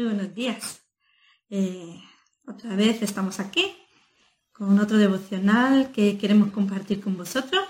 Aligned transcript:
Muy 0.00 0.14
buenos 0.14 0.34
días. 0.34 0.80
Eh, 1.50 2.00
otra 2.46 2.74
vez 2.74 3.02
estamos 3.02 3.38
aquí 3.38 3.76
con 4.50 4.78
otro 4.78 4.96
devocional 4.96 5.92
que 5.92 6.16
queremos 6.16 6.52
compartir 6.52 7.02
con 7.02 7.18
vosotros. 7.18 7.62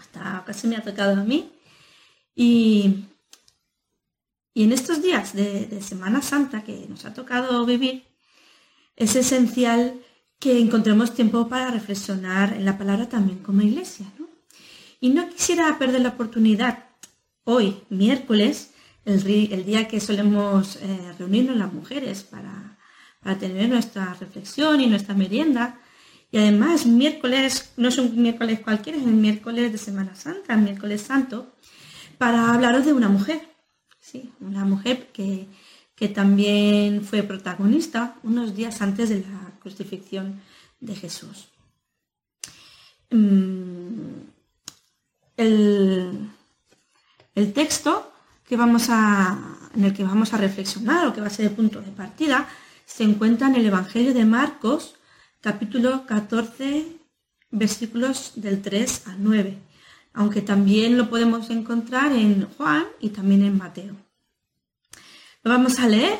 Esta 0.00 0.40
ocasión 0.40 0.70
me 0.70 0.78
ha 0.78 0.82
tocado 0.82 1.20
a 1.20 1.22
mí. 1.22 1.52
Y, 2.34 3.04
y 4.54 4.64
en 4.64 4.72
estos 4.72 5.02
días 5.02 5.34
de, 5.34 5.82
Semana 5.82 6.22
Santa 6.22 6.64
que 6.64 6.86
nos 6.88 7.04
ha 7.04 7.12
tocado 7.12 7.66
vivir, 7.66 8.06
es 8.96 9.14
esencial 9.14 10.00
que 10.38 10.58
encontremos 10.60 11.12
tiempo 11.12 11.46
para 11.50 11.70
reflexionar 11.70 12.54
en 12.54 12.64
la 12.64 12.78
palabra 12.78 13.06
también 13.06 13.40
como 13.40 13.60
iglesia. 13.60 14.06
Y 14.98 15.10
no 15.10 15.28
quisiera 15.28 15.78
perder 15.78 16.00
la 16.00 16.08
oportunidad 16.08 16.86
hoy, 17.44 17.82
miércoles, 17.90 18.70
el, 19.04 19.64
día 19.64 19.88
que 19.88 20.00
solemos 20.00 20.76
eh, 20.76 21.12
reunirnos 21.18 21.56
las 21.56 21.72
mujeres 21.72 22.22
para, 22.22 22.76
tener 23.38 23.68
nuestra 23.68 24.14
reflexión 24.14 24.80
y 24.80 24.86
nuestra 24.86 25.14
merienda. 25.14 25.78
Y 26.32 26.38
además, 26.38 26.86
miércoles, 26.86 27.72
no 27.76 27.88
es 27.88 27.98
un 27.98 28.20
miércoles 28.20 28.60
cualquiera, 28.60 28.98
es 28.98 29.04
el 29.04 29.12
miércoles 29.12 29.72
de 29.72 29.78
Semana 29.78 30.14
Santa, 30.14 30.54
el 30.54 30.60
miércoles 30.60 31.02
santo, 31.02 31.54
para 32.18 32.54
hablaros 32.54 32.86
de 32.86 32.92
una 32.92 33.08
mujer. 33.08 33.48
Sí, 34.00 34.32
una 34.40 34.64
mujer 34.64 35.08
que, 35.12 35.48
también 36.14 37.04
fue 37.04 37.22
protagonista 37.22 38.16
unos 38.22 38.56
días 38.56 38.80
antes 38.80 39.10
de 39.10 39.20
la 39.20 39.52
crucifixión 39.60 40.40
de 40.80 40.94
Jesús. 40.96 41.48
Mm, 43.10 44.22
el, 45.36 46.30
el 47.34 47.52
texto 47.52 48.09
vamos 48.56 48.88
a, 48.90 49.38
en 49.74 49.84
el 49.84 49.92
que 49.92 50.04
vamos 50.04 50.32
a 50.32 50.36
reflexionar 50.36 51.06
o 51.06 51.12
que 51.12 51.20
va 51.20 51.28
a 51.28 51.30
ser 51.30 51.46
el 51.46 51.52
punto 51.52 51.80
de 51.80 51.90
partida 51.90 52.48
se 52.90 53.04
encuentra 53.04 53.46
en 53.46 53.54
el 53.54 53.66
Evangelio 53.66 54.12
de 54.12 54.24
Marcos, 54.24 54.96
capítulo 55.40 56.06
14, 56.06 56.86
versículos 57.52 58.32
del 58.34 58.62
3 58.62 59.06
al 59.06 59.22
9, 59.22 59.58
aunque 60.12 60.42
también 60.42 60.98
lo 60.98 61.08
podemos 61.08 61.50
encontrar 61.50 62.10
en 62.12 62.48
Juan 62.56 62.84
y 62.98 63.10
también 63.10 63.44
en 63.44 63.56
Mateo. 63.56 63.94
Lo 65.44 65.52
vamos 65.52 65.78
a 65.78 65.88
leer, 65.88 66.18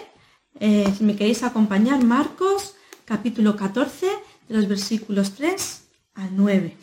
eh, 0.60 0.92
si 0.96 1.02
me 1.02 1.16
queréis 1.16 1.42
acompañar, 1.42 2.02
Marcos, 2.04 2.76
capítulo 3.04 3.56
14, 3.56 4.06
de 4.48 4.54
los 4.54 4.68
versículos 4.68 5.34
3 5.34 5.88
al 6.14 6.36
9. 6.36 6.76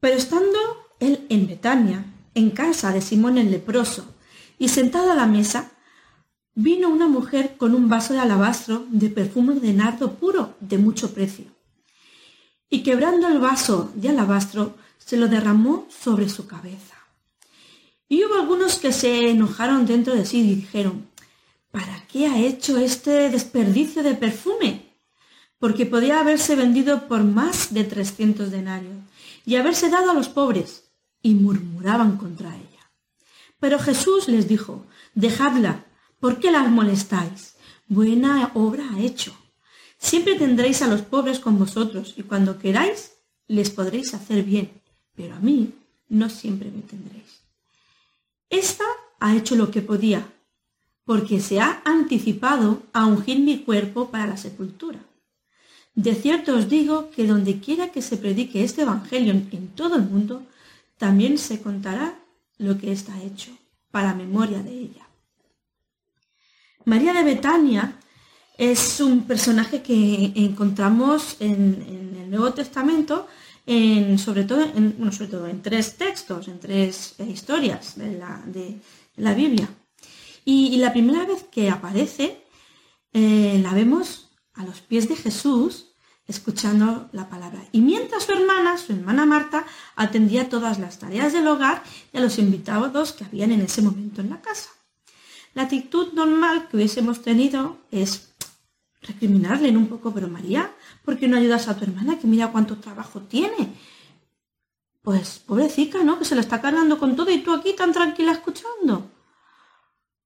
Pero 0.00 0.16
estando 0.16 0.58
él 1.00 1.26
en 1.28 1.48
Betania, 1.48 2.04
en 2.38 2.50
casa 2.50 2.92
de 2.92 3.00
Simón 3.00 3.36
el 3.36 3.50
leproso, 3.50 4.14
y 4.58 4.68
sentado 4.68 5.12
a 5.12 5.14
la 5.14 5.26
mesa, 5.26 5.72
vino 6.54 6.88
una 6.88 7.06
mujer 7.06 7.56
con 7.56 7.74
un 7.74 7.88
vaso 7.88 8.14
de 8.14 8.20
alabastro 8.20 8.86
de 8.90 9.10
perfume 9.10 9.54
de 9.54 9.72
nardo 9.72 10.14
puro 10.14 10.54
de 10.60 10.78
mucho 10.78 11.14
precio. 11.14 11.44
Y 12.70 12.82
quebrando 12.82 13.28
el 13.28 13.38
vaso 13.38 13.92
de 13.94 14.08
alabastro, 14.08 14.74
se 14.98 15.16
lo 15.16 15.28
derramó 15.28 15.86
sobre 15.88 16.28
su 16.28 16.46
cabeza. 16.46 16.96
Y 18.08 18.24
hubo 18.24 18.34
algunos 18.34 18.78
que 18.78 18.92
se 18.92 19.30
enojaron 19.30 19.86
dentro 19.86 20.14
de 20.14 20.26
sí 20.26 20.40
y 20.40 20.54
dijeron, 20.54 21.06
¿para 21.70 22.04
qué 22.08 22.26
ha 22.26 22.38
hecho 22.38 22.78
este 22.78 23.30
desperdicio 23.30 24.02
de 24.02 24.14
perfume? 24.14 24.94
Porque 25.58 25.86
podía 25.86 26.20
haberse 26.20 26.56
vendido 26.56 27.06
por 27.08 27.22
más 27.22 27.72
de 27.72 27.84
trescientos 27.84 28.50
denarios 28.50 28.96
y 29.44 29.56
haberse 29.56 29.90
dado 29.90 30.10
a 30.10 30.14
los 30.14 30.28
pobres 30.28 30.87
y 31.22 31.34
murmuraban 31.34 32.16
contra 32.16 32.54
ella. 32.54 32.90
Pero 33.60 33.78
Jesús 33.78 34.28
les 34.28 34.48
dijo, 34.48 34.86
dejadla, 35.14 35.84
¿por 36.20 36.38
qué 36.38 36.50
las 36.50 36.70
molestáis? 36.70 37.54
Buena 37.88 38.50
obra 38.54 38.84
ha 38.92 39.00
hecho. 39.00 39.34
Siempre 39.98 40.36
tendréis 40.36 40.82
a 40.82 40.86
los 40.86 41.02
pobres 41.02 41.40
con 41.40 41.58
vosotros 41.58 42.14
y 42.16 42.22
cuando 42.22 42.58
queráis 42.58 43.12
les 43.48 43.70
podréis 43.70 44.14
hacer 44.14 44.44
bien, 44.44 44.70
pero 45.16 45.34
a 45.34 45.40
mí 45.40 45.72
no 46.08 46.30
siempre 46.30 46.70
me 46.70 46.82
tendréis. 46.82 47.42
Esta 48.50 48.84
ha 49.18 49.34
hecho 49.34 49.56
lo 49.56 49.70
que 49.70 49.82
podía, 49.82 50.26
porque 51.04 51.40
se 51.40 51.60
ha 51.60 51.82
anticipado 51.84 52.82
a 52.92 53.06
ungir 53.06 53.40
mi 53.40 53.60
cuerpo 53.60 54.10
para 54.10 54.26
la 54.26 54.36
sepultura. 54.36 55.00
De 55.94 56.14
cierto 56.14 56.54
os 56.54 56.68
digo 56.68 57.10
que 57.10 57.26
donde 57.26 57.58
quiera 57.58 57.90
que 57.90 58.02
se 58.02 58.16
predique 58.16 58.62
este 58.62 58.82
Evangelio 58.82 59.32
en 59.32 59.68
todo 59.74 59.96
el 59.96 60.02
mundo, 60.02 60.46
también 60.98 61.38
se 61.38 61.62
contará 61.62 62.18
lo 62.58 62.76
que 62.76 62.92
está 62.92 63.22
hecho, 63.22 63.56
para 63.90 64.14
memoria 64.14 64.62
de 64.62 64.72
ella. 64.72 65.08
María 66.84 67.12
de 67.12 67.22
Betania 67.22 67.98
es 68.56 69.00
un 69.00 69.24
personaje 69.24 69.82
que 69.82 70.32
encontramos 70.34 71.36
en, 71.38 72.16
el 72.18 72.30
Nuevo 72.30 72.52
Testamento, 72.52 73.28
en, 73.64 74.18
sobre, 74.18 74.44
todo, 74.44 74.62
en, 74.62 75.12
sobre 75.12 75.30
todo 75.30 75.46
en 75.46 75.62
tres 75.62 75.96
textos, 75.96 76.48
en 76.48 76.58
tres 76.58 77.14
eh, 77.18 77.24
historias 77.24 77.96
de 77.96 78.18
la, 79.16 79.34
Biblia. 79.34 79.68
Y, 80.44 80.76
la 80.78 80.92
primera 80.92 81.24
vez 81.26 81.44
que 81.44 81.70
aparece, 81.70 82.42
eh, 83.12 83.60
la 83.62 83.72
vemos 83.74 84.30
a 84.54 84.64
los 84.64 84.80
pies 84.80 85.08
de 85.08 85.16
Jesús, 85.16 85.87
escuchando 86.28 87.08
la 87.12 87.28
palabra. 87.28 87.64
Y 87.72 87.80
mientras 87.80 88.24
su 88.24 88.32
hermana, 88.32 88.76
su 88.76 88.92
hermana 88.92 89.24
Marta, 89.24 89.64
atendía 89.96 90.48
todas 90.48 90.78
las 90.78 90.98
tareas 90.98 91.32
del 91.32 91.48
hogar 91.48 91.82
y 92.12 92.18
a 92.18 92.20
los 92.20 92.38
invitados 92.38 93.12
que 93.12 93.24
habían 93.24 93.50
en 93.50 93.62
ese 93.62 93.82
momento 93.82 94.20
en 94.20 94.30
la 94.30 94.40
casa. 94.40 94.68
La 95.54 95.62
actitud 95.62 96.12
normal 96.12 96.68
que 96.68 96.76
hubiésemos 96.76 97.22
tenido 97.22 97.78
es 97.90 98.34
recriminarle 99.00 99.74
un 99.76 99.88
poco, 99.88 100.12
pero 100.12 100.28
María, 100.28 100.70
¿por 101.04 101.18
qué 101.18 101.28
no 101.28 101.38
ayudas 101.38 101.66
a 101.68 101.76
tu 101.76 101.84
hermana 101.84 102.18
que 102.18 102.26
mira 102.26 102.52
cuánto 102.52 102.76
trabajo 102.76 103.22
tiene? 103.22 103.74
Pues 105.00 105.38
pobrecita, 105.38 106.04
¿no? 106.04 106.18
Que 106.18 106.26
se 106.26 106.34
la 106.34 106.42
está 106.42 106.60
cargando 106.60 106.98
con 106.98 107.16
todo 107.16 107.30
y 107.30 107.38
tú 107.38 107.54
aquí 107.54 107.72
tan 107.72 107.92
tranquila 107.92 108.32
escuchando. 108.32 109.10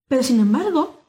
Pero 0.08 0.24
sin 0.24 0.40
embargo, 0.40 1.01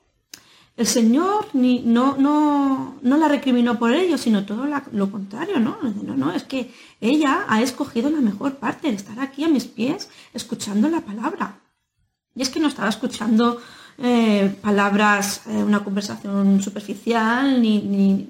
el 0.76 0.88
Señor 0.88 1.48
ni, 1.54 1.82
no, 1.82 2.18
no, 2.18 2.98
no 3.02 3.18
la 3.18 3.28
recriminó 3.28 3.78
por 3.78 3.94
ello, 3.94 4.18
sino 4.18 4.46
todo 4.46 4.66
lo 4.92 5.12
contrario, 5.12 5.60
¿no? 5.60 5.78
No, 5.82 6.18
no, 6.18 6.32
es 6.32 6.44
que 6.44 6.74
ella 7.00 7.46
ha 7.48 7.62
escogido 7.62 8.10
la 8.10 8.22
mejor 8.22 8.56
parte, 8.56 8.90
de 8.90 8.96
estar 8.96 9.20
aquí 9.20 9.44
a 9.44 9.50
mis 9.50 9.66
pies 9.66 10.10
escuchando 10.34 10.90
la 10.90 11.02
palabra. 11.02 11.60
Y 12.36 12.42
es 12.42 12.50
que 12.50 12.60
no 12.60 12.68
estaba 12.68 12.90
escuchando 12.90 13.62
eh, 14.00 14.56
palabras, 14.64 15.44
eh, 15.48 15.64
una 15.64 15.84
conversación 15.84 16.64
superficial, 16.64 17.62
ni, 17.62 17.78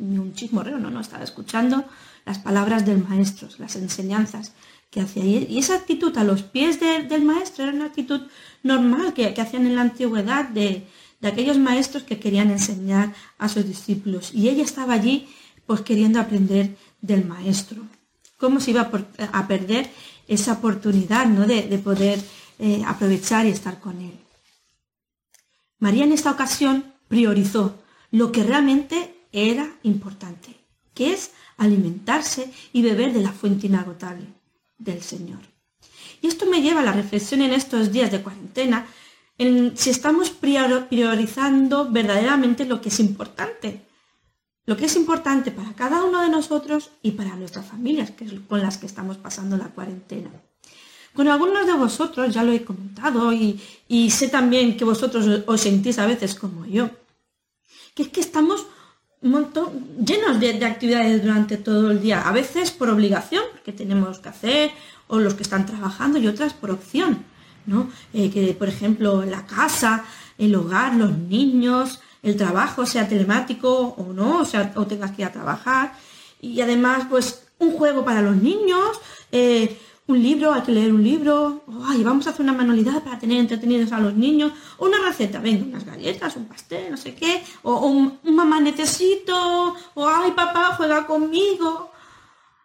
un 0.01 0.33
chismorreo, 0.33 0.77
no, 0.79 0.89
no, 0.89 0.99
estaba 0.99 1.23
escuchando 1.23 1.85
las 2.25 2.39
palabras 2.39 2.85
del 2.85 3.01
maestro, 3.01 3.47
las 3.57 3.77
enseñanzas 3.77 4.51
que 4.91 4.99
hacía. 4.99 5.23
Y 5.23 5.57
esa 5.59 5.75
actitud 5.75 6.17
a 6.17 6.25
los 6.25 6.43
pies 6.43 6.81
del 6.81 7.23
maestro 7.23 7.63
era 7.63 7.73
una 7.73 7.85
actitud 7.85 8.21
normal 8.63 9.13
que 9.13 9.33
hacían 9.39 9.65
en 9.65 9.75
la 9.75 9.81
antigüedad 9.81 10.49
de, 10.49 10.87
de 11.23 11.29
aquellos 11.29 11.57
maestros 11.57 12.03
que 12.03 12.19
querían 12.19 12.51
enseñar 12.51 13.13
a 13.37 13.47
sus 13.47 13.65
discípulos. 13.65 14.31
Y 14.33 14.49
ella 14.49 14.61
estaba 14.61 14.93
allí 14.93 15.29
pues 15.65 15.79
queriendo 15.79 16.19
aprender 16.19 16.75
del 17.01 17.23
maestro. 17.23 17.81
¿Cómo 18.37 18.59
se 18.59 18.71
iba 18.71 18.91
a 19.31 19.47
perder 19.47 19.89
esa 20.27 20.51
oportunidad 20.51 21.25
¿no? 21.27 21.47
de, 21.47 21.63
poder 21.77 22.19
eh, 22.59 22.83
aprovechar 22.85 23.45
y 23.45 23.51
estar 23.51 23.79
con 23.79 24.01
él? 24.01 24.19
María 25.79 26.03
en 26.03 26.11
esta 26.11 26.29
ocasión 26.29 26.93
priorizó 27.07 27.79
lo 28.11 28.33
que 28.33 28.43
realmente 28.43 29.15
era 29.31 29.77
importante, 29.83 30.57
que 30.93 31.13
es 31.13 31.31
alimentarse 31.55 32.51
y 32.73 32.81
beber 32.81 33.13
de 33.13 33.21
la 33.21 33.31
fuente 33.31 33.67
inagotable 33.67 34.27
del 34.77 35.01
Señor. 35.01 35.39
Y 36.21 36.27
esto 36.27 36.45
me 36.47 36.61
lleva 36.61 36.81
a 36.81 36.83
la 36.83 36.91
reflexión 36.91 37.41
en 37.41 37.53
estos 37.53 37.93
días 37.93 38.11
de 38.11 38.21
cuarentena 38.21 38.87
si 39.37 39.89
estamos 39.89 40.29
priorizando 40.29 41.89
verdaderamente 41.89 42.65
lo 42.65 42.81
que 42.81 42.89
es 42.89 42.99
importante. 42.99 43.81
Lo 44.65 44.77
que 44.77 44.85
es 44.85 44.95
importante 44.95 45.51
para 45.51 45.73
cada 45.73 46.03
uno 46.03 46.21
de 46.21 46.29
nosotros 46.29 46.91
y 47.01 47.11
para 47.11 47.35
nuestras 47.35 47.65
familias, 47.65 48.11
que 48.11 48.25
es 48.25 48.33
con 48.47 48.61
las 48.61 48.77
que 48.77 48.85
estamos 48.85 49.17
pasando 49.17 49.57
la 49.57 49.67
cuarentena. 49.67 50.29
Con 51.13 51.27
algunos 51.27 51.67
de 51.67 51.73
vosotros 51.73 52.33
ya 52.33 52.43
lo 52.43 52.53
he 52.53 52.63
comentado 52.63 53.33
y, 53.33 54.09
sé 54.09 54.29
también 54.29 54.77
que 54.77 54.85
vosotros 54.85 55.43
os 55.45 55.61
sentís 55.61 55.99
a 55.99 56.07
veces 56.07 56.33
como 56.33 56.65
yo, 56.65 56.89
que 57.93 58.03
es 58.03 58.09
que 58.09 58.21
estamos 58.21 58.65
llenos 59.21 60.39
de, 60.39 60.53
de, 60.53 60.65
actividades 60.65 61.21
durante 61.21 61.57
todo 61.57 61.91
el 61.91 62.01
día, 62.01 62.27
a 62.27 62.31
veces 62.31 62.71
por 62.71 62.89
obligación, 62.89 63.43
porque 63.51 63.73
tenemos 63.73 64.19
que 64.19 64.29
hacer, 64.29 64.71
o 65.07 65.19
los 65.19 65.33
que 65.33 65.43
están 65.43 65.65
trabajando 65.65 66.19
y 66.19 66.27
otras 66.27 66.53
por 66.53 66.71
opción. 66.71 67.23
Eh, 68.13 68.29
que, 68.29 68.53
por 68.53 68.67
ejemplo, 68.67 69.23
la 69.25 69.45
casa, 69.45 70.03
el 70.37 70.55
hogar, 70.55 70.95
los 70.95 71.17
niños, 71.17 71.99
el 72.21 72.35
trabajo, 72.35 72.85
sea 72.85 73.07
telemático 73.07 73.95
o 73.97 74.13
no, 74.13 74.39
o, 74.39 74.45
sea, 74.45 74.71
o 74.75 74.85
tengas 74.85 75.11
que 75.11 75.21
ir 75.21 75.27
a 75.27 75.31
trabajar. 75.31 75.93
Y 76.41 76.61
además, 76.61 77.07
pues, 77.09 77.43
un 77.59 77.71
juego 77.71 78.03
para 78.03 78.21
los 78.21 78.35
niños, 78.35 78.99
eh, 79.31 79.77
un 80.07 80.21
libro, 80.21 80.53
hay 80.53 80.61
que 80.61 80.71
leer 80.71 80.93
un 80.93 81.03
libro, 81.03 81.63
o 81.65 81.85
ay, 81.85 82.03
vamos 82.03 82.27
a 82.27 82.31
hacer 82.31 82.41
una 82.41 82.53
manualidad 82.53 83.01
para 83.03 83.17
tener 83.17 83.39
entretenidos 83.39 83.91
a 83.93 83.99
los 83.99 84.13
niños, 84.13 84.51
o 84.77 84.85
una 84.85 84.97
receta, 84.99 85.39
venga, 85.39 85.65
unas 85.65 85.85
galletas, 85.85 86.35
un 86.35 86.45
pastel, 86.45 86.91
no 86.91 86.97
sé 86.97 87.15
qué, 87.15 87.41
o, 87.61 87.85
un, 87.87 88.19
mamá 88.23 88.59
necesito, 88.59 89.75
o 89.93 90.07
ay, 90.07 90.31
papá, 90.31 90.75
juega 90.75 91.07
conmigo. 91.07 91.89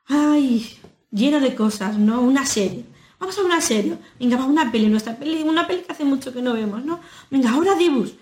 Ay, 0.07 0.79
lleno 1.11 1.39
de 1.39 1.55
cosas, 1.55 1.97
¿no? 1.97 2.21
Una 2.23 2.45
serie. 2.45 2.85
Vamos 3.19 3.39
a 3.39 3.43
una 3.43 3.61
serie. 3.61 3.99
Venga, 4.19 4.37
va 4.37 4.45
una 4.45 4.71
peli, 4.71 4.89
nuestra 4.89 5.17
peli, 5.17 5.43
una 5.43 5.67
peli 5.67 5.83
que 5.83 5.93
hace 5.93 6.05
mucho 6.05 6.33
que 6.33 6.43
no 6.43 6.53
vemos, 6.53 6.85
¿no? 6.85 7.01
Venga, 7.31 7.51
ahora 7.51 7.75
Dibus. 7.75 8.15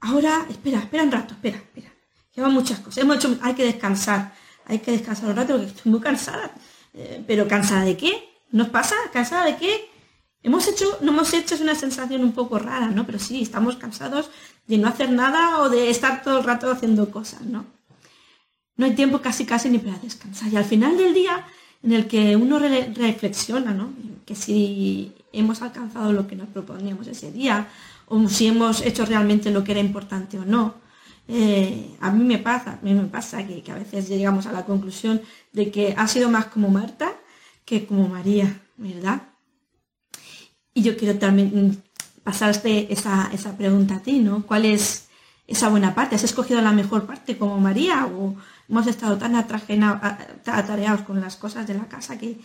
Ahora, 0.00 0.46
espera, 0.50 0.80
espera 0.80 1.04
un 1.04 1.12
rato, 1.12 1.34
espera, 1.34 1.56
espera. 1.56 1.92
Llevan 2.34 2.52
muchas 2.52 2.80
cosas. 2.80 2.98
Hemos 2.98 3.16
hecho, 3.16 3.38
hay 3.42 3.54
que 3.54 3.64
descansar. 3.64 4.34
Hay 4.66 4.78
que 4.78 4.92
descansar 4.92 5.30
un 5.30 5.36
rato 5.36 5.54
porque 5.54 5.68
estoy 5.68 5.90
muy 5.92 6.00
cansada. 6.00 6.52
Eh, 6.94 7.22
pero 7.26 7.48
¿cansada 7.48 7.84
de 7.84 7.96
qué? 7.96 8.28
¿Nos 8.50 8.68
pasa? 8.68 8.94
¿Cansada 9.12 9.46
de 9.46 9.56
qué? 9.56 9.88
Hemos 10.42 10.66
hecho, 10.66 10.98
no 11.00 11.12
hemos 11.12 11.32
hecho, 11.32 11.54
es 11.54 11.60
una 11.60 11.74
sensación 11.74 12.22
un 12.22 12.32
poco 12.32 12.58
rara, 12.58 12.88
¿no? 12.88 13.06
Pero 13.06 13.18
sí, 13.18 13.42
estamos 13.42 13.76
cansados 13.76 14.30
de 14.66 14.76
no 14.76 14.88
hacer 14.88 15.10
nada 15.10 15.60
o 15.60 15.68
de 15.68 15.88
estar 15.88 16.22
todo 16.22 16.38
el 16.38 16.44
rato 16.44 16.70
haciendo 16.70 17.10
cosas, 17.10 17.42
¿no? 17.42 17.64
No 18.76 18.86
hay 18.86 18.94
tiempo 18.94 19.20
casi 19.20 19.46
casi 19.46 19.70
ni 19.70 19.78
para 19.78 19.98
descansar. 19.98 20.52
Y 20.52 20.56
al 20.56 20.64
final 20.64 20.96
del 20.96 21.14
día, 21.14 21.46
en 21.82 21.92
el 21.92 22.06
que 22.06 22.36
uno 22.36 22.58
reflexiona, 22.58 23.72
¿no? 23.72 23.92
Que 24.24 24.34
si 24.34 25.12
hemos 25.32 25.62
alcanzado 25.62 26.12
lo 26.12 26.26
que 26.26 26.36
nos 26.36 26.48
proponíamos 26.48 27.06
ese 27.06 27.32
día, 27.32 27.68
o 28.06 28.28
si 28.28 28.46
hemos 28.46 28.82
hecho 28.82 29.04
realmente 29.04 29.50
lo 29.50 29.64
que 29.64 29.72
era 29.72 29.80
importante 29.80 30.38
o 30.38 30.44
no. 30.44 30.74
Eh, 31.28 31.96
a 32.00 32.10
mí 32.10 32.24
me 32.24 32.38
pasa, 32.38 32.72
a 32.72 32.84
mí 32.84 32.94
me 32.94 33.04
pasa 33.04 33.46
que, 33.46 33.62
a 33.70 33.74
veces 33.74 34.08
llegamos 34.08 34.46
a 34.46 34.52
la 34.52 34.64
conclusión 34.64 35.22
de 35.52 35.70
que 35.70 35.94
ha 35.96 36.06
sido 36.08 36.28
más 36.28 36.46
como 36.46 36.68
Marta 36.68 37.12
que 37.64 37.86
como 37.86 38.08
María, 38.08 38.60
¿verdad? 38.76 39.22
Y 40.74 40.82
yo 40.82 40.96
quiero 40.96 41.18
también 41.18 41.82
pasarte 42.24 42.92
esa, 42.92 43.30
esa 43.32 43.56
pregunta 43.56 43.96
a 43.96 44.02
ti, 44.02 44.18
¿no? 44.18 44.44
¿Cuál 44.46 44.64
es 44.64 45.01
esa 45.52 45.68
buena 45.68 45.94
parte? 45.94 46.16
¿Has 46.16 46.24
escogido 46.24 46.60
la 46.62 46.72
mejor 46.72 47.06
parte 47.06 47.36
como 47.36 47.60
María 47.60 48.06
o 48.06 48.34
hemos 48.68 48.86
estado 48.86 49.18
tan 49.18 49.36
atareados 49.36 51.02
con 51.02 51.20
las 51.20 51.36
cosas 51.36 51.66
de 51.66 51.74
la 51.74 51.88
casa 51.88 52.18
que 52.18 52.40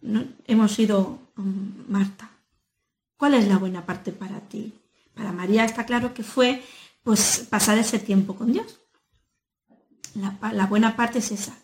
no, 0.00 0.24
hemos 0.46 0.72
sido 0.72 1.32
Marta? 1.88 2.30
¿Cuál 3.16 3.34
es 3.34 3.48
la 3.48 3.58
buena 3.58 3.84
parte 3.84 4.12
para 4.12 4.40
ti? 4.40 4.72
Para 5.14 5.32
María 5.32 5.64
está 5.64 5.84
claro 5.84 6.14
que 6.14 6.22
fue 6.22 6.62
pues 7.02 7.46
pasar 7.50 7.78
ese 7.78 7.98
tiempo 7.98 8.36
con 8.36 8.52
Dios. 8.52 8.78
La, 10.14 10.66
buena 10.66 10.94
parte 10.94 11.18
es 11.18 11.32
esa, 11.32 11.56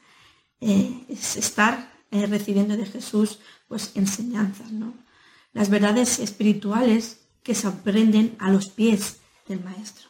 eh, 0.61 1.05
es 1.09 1.37
estar 1.37 1.93
eh, 2.11 2.27
recibiendo 2.27 2.77
de 2.77 2.87
Jesús 2.87 3.39
pues 3.69 3.93
enseñanzas, 3.95 4.73
¿no? 4.73 4.95
Las 5.53 5.69
verdades 5.69 6.19
espirituales 6.19 7.21
que 7.43 7.55
se 7.55 7.69
aprenden 7.69 8.37
a 8.39 8.50
los 8.50 8.69
pies 8.69 9.19
del 9.47 9.62
Maestro. 9.62 10.07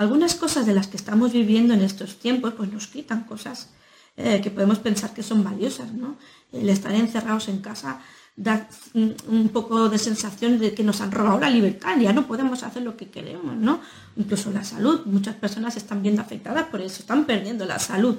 Algunas 0.00 0.34
cosas 0.34 0.64
de 0.64 0.72
las 0.72 0.86
que 0.86 0.96
estamos 0.96 1.30
viviendo 1.30 1.74
en 1.74 1.82
estos 1.82 2.16
tiempos 2.16 2.54
pues 2.54 2.72
nos 2.72 2.86
quitan 2.86 3.24
cosas 3.24 3.68
eh, 4.16 4.40
que 4.42 4.50
podemos 4.50 4.78
pensar 4.78 5.12
que 5.12 5.22
son 5.22 5.44
valiosas, 5.44 5.92
¿no? 5.92 6.16
El 6.54 6.70
estar 6.70 6.94
encerrados 6.94 7.48
en 7.48 7.58
casa 7.60 8.00
da 8.34 8.66
un 8.94 9.50
poco 9.52 9.90
de 9.90 9.98
sensación 9.98 10.58
de 10.58 10.72
que 10.72 10.84
nos 10.84 11.02
han 11.02 11.12
robado 11.12 11.38
la 11.40 11.50
libertad, 11.50 12.00
ya 12.00 12.14
no 12.14 12.26
podemos 12.26 12.62
hacer 12.62 12.82
lo 12.82 12.96
que 12.96 13.10
queremos, 13.10 13.54
¿no? 13.56 13.82
Incluso 14.16 14.50
la 14.50 14.64
salud, 14.64 15.04
muchas 15.04 15.34
personas 15.34 15.76
están 15.76 16.02
viendo 16.02 16.22
afectadas 16.22 16.64
por 16.68 16.80
eso, 16.80 17.02
están 17.02 17.26
perdiendo 17.26 17.66
la 17.66 17.78
salud, 17.78 18.16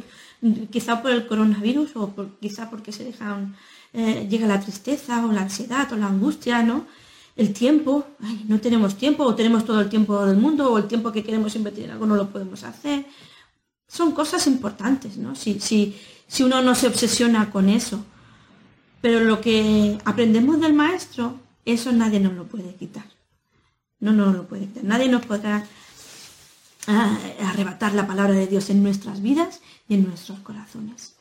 quizá 0.70 1.02
por 1.02 1.10
el 1.10 1.26
coronavirus 1.26 1.96
o 1.96 2.14
quizá 2.40 2.70
porque 2.70 2.92
se 2.92 3.06
dejan, 3.06 3.56
eh, 3.94 4.28
llega 4.30 4.46
la 4.46 4.60
tristeza 4.60 5.26
o 5.26 5.32
la 5.32 5.42
ansiedad 5.42 5.92
o 5.92 5.98
la 5.98 6.06
angustia, 6.06 6.62
¿no? 6.62 6.86
El 7.42 7.54
tiempo, 7.54 8.06
no 8.48 8.62
tenemos 8.62 8.96
tiempo 8.96 9.24
o 9.24 9.34
tenemos 9.34 9.66
todo 9.66 9.82
el 9.82 9.90
tiempo 9.90 10.24
del 10.28 10.38
mundo 10.38 10.72
o 10.72 10.78
el 10.78 10.88
tiempo 10.88 11.12
que 11.12 11.24
queremos 11.24 11.56
invertir 11.56 11.86
en 11.86 11.92
algo 11.92 12.06
no 12.06 12.16
lo 12.16 12.30
podemos 12.30 12.64
hacer. 12.64 13.08
Son 13.88 14.12
cosas 14.12 14.46
importantes, 14.46 15.18
¿no? 15.18 15.34
Si, 15.36 15.60
si, 15.60 16.00
si 16.28 16.44
uno 16.44 16.62
no 16.62 16.76
se 16.76 16.86
obsesiona 16.86 17.50
con 17.50 17.68
eso, 17.68 18.06
pero 19.02 19.22
lo 19.22 19.42
que 19.42 19.98
aprendemos 20.06 20.62
del 20.62 20.74
maestro, 20.74 21.40
eso 21.66 21.92
nadie 21.92 22.20
nos 22.20 22.34
lo 22.34 22.46
puede 22.46 22.76
quitar. 22.76 23.06
No 24.00 24.12
nos 24.12 24.36
lo 24.36 24.48
puede 24.48 24.68
quitar. 24.68 24.84
Nadie 24.84 25.10
nos 25.10 25.26
podrá 25.26 25.66
ah, 26.86 27.18
arrebatar 27.40 27.96
la 27.96 28.06
palabra 28.06 28.36
de 28.36 28.46
Dios 28.46 28.70
en 28.70 28.84
nuestras 28.84 29.24
vidas 29.24 29.62
y 29.90 29.96
en 29.96 30.08
nuestros 30.08 30.38
corazones. 30.42 31.16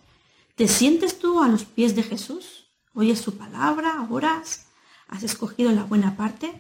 ¿Te 0.55 0.69
sientes 0.69 1.19
tú 1.19 1.43
a 1.43 1.49
los 1.49 1.65
pies 1.65 1.97
de 1.97 2.03
Jesús? 2.03 2.67
¿Oyes 2.93 3.23
su 3.23 3.39
palabra? 3.39 4.07
¿Oras? 4.11 4.67
¿Has 5.11 5.23
escogido 5.23 5.71
la 5.73 5.85
buena 5.85 6.17
parte? 6.17 6.53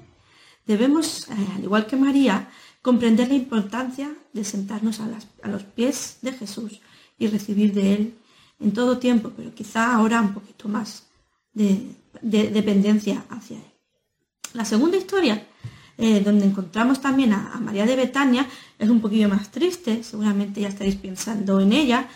Debemos, 0.66 1.28
eh, 1.28 1.34
al 1.56 1.62
igual 1.64 1.86
que 1.86 1.96
María, 1.96 2.50
comprender 2.82 3.28
la 3.28 3.34
importancia 3.34 4.14
de 4.32 4.44
sentarnos 4.44 5.00
a, 5.00 5.08
a 5.42 5.48
los 5.48 5.62
pies 5.62 6.18
de 6.22 6.32
Jesús 6.32 6.80
y 7.18 7.26
recibir 7.28 7.72
de 7.72 7.94
Él 7.94 8.14
en 8.60 8.72
todo 8.72 8.98
tiempo, 8.98 9.32
pero 9.36 9.54
quizá 9.54 9.94
ahora 9.94 10.20
un 10.20 10.34
poquito 10.34 10.68
más 10.68 11.06
de, 11.52 11.96
dependencia 12.22 13.24
hacia 13.30 13.56
él. 13.56 13.64
La 14.52 14.64
segunda 14.64 14.96
historia, 14.96 15.46
eh, 15.96 16.20
donde 16.20 16.44
encontramos 16.46 17.00
también 17.00 17.32
a, 17.32 17.58
María 17.60 17.86
de 17.86 17.96
Betania, 17.96 18.46
es 18.78 18.88
un 18.88 19.00
poquillo 19.00 19.28
más 19.28 19.50
triste, 19.50 20.02
seguramente 20.02 20.60
ya 20.60 20.68
estaréis 20.68 20.96
pensando 20.96 21.60
en 21.60 21.72
ella, 21.72 22.08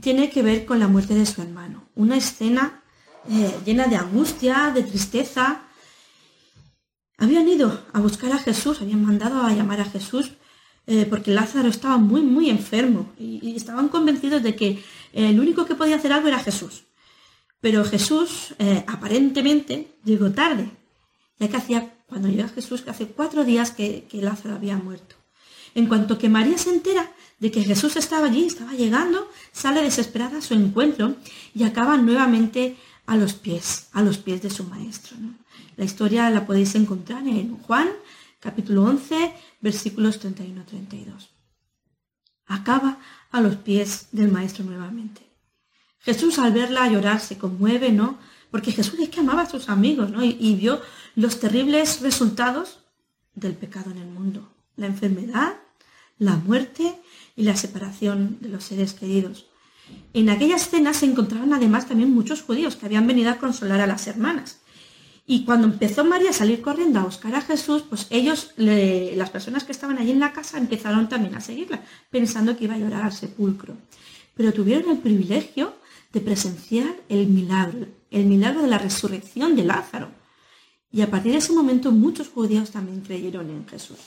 tiene 0.00 0.30
que 0.30 0.42
ver 0.42 0.64
con 0.64 0.78
la 0.78 0.88
muerte 0.88 1.14
de 1.14 1.26
su 1.26 1.42
hermano. 1.42 1.84
Una 1.96 2.16
escena 2.16 2.82
eh, 3.28 3.56
llena 3.64 3.86
de 3.86 3.96
angustia, 3.96 4.70
de 4.72 4.84
tristeza. 4.84 5.62
Habían 7.18 7.48
ido 7.48 7.82
a 7.92 8.00
buscar 8.00 8.32
a 8.32 8.38
Jesús, 8.38 8.80
habían 8.80 9.04
mandado 9.04 9.42
a 9.42 9.52
llamar 9.52 9.80
a 9.80 9.84
Jesús 9.84 10.32
eh, 10.86 11.04
porque 11.04 11.32
Lázaro 11.32 11.68
estaba 11.68 11.98
muy, 11.98 12.22
muy 12.22 12.48
enfermo 12.48 13.12
y, 13.18 13.54
estaban 13.54 13.88
convencidos 13.88 14.42
de 14.42 14.56
que 14.56 14.82
el 15.12 15.38
único 15.38 15.66
que 15.66 15.74
podía 15.74 15.96
hacer 15.96 16.12
algo 16.12 16.28
era 16.28 16.38
Jesús. 16.38 16.84
Pero 17.60 17.84
Jesús 17.84 18.54
eh, 18.58 18.84
aparentemente 18.86 19.88
llegó 20.04 20.30
tarde, 20.30 20.70
ya 21.38 21.48
que 21.48 21.56
hacía, 21.56 21.92
cuando 22.06 22.28
llegó 22.28 22.48
Jesús, 22.48 22.82
que 22.82 22.90
hace 22.90 23.06
cuatro 23.08 23.44
días 23.44 23.72
que 23.72 24.06
Lázaro 24.12 24.54
había 24.54 24.76
muerto. 24.76 25.16
En 25.74 25.86
cuanto 25.86 26.18
que 26.18 26.28
María 26.28 26.56
se 26.56 26.70
entera 26.70 27.12
de 27.38 27.50
que 27.50 27.62
Jesús 27.62 27.96
estaba 27.96 28.26
allí, 28.26 28.46
estaba 28.46 28.72
llegando, 28.72 29.30
sale 29.52 29.82
desesperada 29.82 30.38
a 30.38 30.42
su 30.42 30.54
encuentro 30.54 31.16
y 31.54 31.64
acaba 31.64 31.96
nuevamente 31.96 32.76
a 33.06 33.16
los 33.16 33.34
pies, 33.34 33.88
a 33.92 34.02
los 34.02 34.18
pies 34.18 34.42
de 34.42 34.50
su 34.50 34.64
maestro. 34.64 35.16
La 35.76 35.84
historia 35.84 36.28
la 36.30 36.46
podéis 36.46 36.74
encontrar 36.74 37.26
en 37.26 37.56
Juan, 37.58 37.88
capítulo 38.40 38.84
11, 38.84 39.32
versículos 39.60 40.20
31-32. 40.22 41.28
Acaba 42.46 42.98
a 43.30 43.40
los 43.40 43.56
pies 43.56 44.08
del 44.12 44.32
maestro 44.32 44.64
nuevamente. 44.64 45.22
Jesús 46.00 46.38
al 46.38 46.52
verla 46.52 46.88
llorar 46.88 47.20
se 47.20 47.38
conmueve, 47.38 47.92
¿no? 47.92 48.18
Porque 48.50 48.72
Jesús 48.72 48.98
es 49.00 49.10
que 49.10 49.20
amaba 49.20 49.42
a 49.42 49.50
sus 49.50 49.68
amigos, 49.68 50.10
¿no? 50.10 50.24
Y, 50.24 50.54
vio 50.54 50.80
los 51.14 51.38
terribles 51.38 52.00
resultados 52.00 52.80
del 53.34 53.54
pecado 53.54 53.90
en 53.90 53.98
el 53.98 54.06
mundo. 54.06 54.50
La 54.76 54.86
enfermedad, 54.86 55.56
la 56.18 56.36
muerte 56.36 56.94
y 57.36 57.42
la 57.42 57.56
separación 57.56 58.38
de 58.40 58.48
los 58.48 58.64
seres 58.64 58.94
queridos. 58.94 59.46
En 60.12 60.30
aquella 60.30 60.56
escena 60.56 60.94
se 60.94 61.06
encontraban 61.06 61.52
además 61.52 61.86
también 61.86 62.14
muchos 62.14 62.42
judíos 62.42 62.76
que 62.76 62.86
habían 62.86 63.06
venido 63.06 63.30
a 63.30 63.38
consolar 63.38 63.80
a 63.80 63.86
las 63.86 64.06
hermanas. 64.06 64.60
Y 65.30 65.44
cuando 65.44 65.66
empezó 65.66 66.06
María 66.06 66.30
a 66.30 66.32
salir 66.32 66.62
corriendo 66.62 67.00
a 67.00 67.04
buscar 67.04 67.34
a 67.34 67.42
Jesús, 67.42 67.84
pues 67.86 68.06
ellos, 68.08 68.52
las 68.56 69.28
personas 69.28 69.62
que 69.62 69.72
estaban 69.72 69.98
allí 69.98 70.10
en 70.10 70.20
la 70.20 70.32
casa, 70.32 70.56
empezaron 70.56 71.06
también 71.10 71.34
a 71.34 71.42
seguirla, 71.42 71.82
pensando 72.08 72.56
que 72.56 72.64
iba 72.64 72.72
a 72.72 72.78
llorar 72.78 73.02
al 73.02 73.12
sepulcro. 73.12 73.76
Pero 74.34 74.54
tuvieron 74.54 74.90
el 74.90 74.96
privilegio 74.96 75.74
de 76.14 76.22
presenciar 76.22 76.96
el 77.10 77.26
milagro, 77.26 77.88
el 78.10 78.24
milagro 78.24 78.62
de 78.62 78.68
la 78.68 78.78
resurrección 78.78 79.54
de 79.54 79.64
Lázaro. 79.64 80.08
Y 80.90 81.02
a 81.02 81.10
partir 81.10 81.32
de 81.32 81.38
ese 81.38 81.52
momento 81.52 81.92
muchos 81.92 82.28
judíos 82.28 82.70
también 82.70 83.02
creyeron 83.02 83.50
en 83.50 83.68
Jesús. 83.68 83.98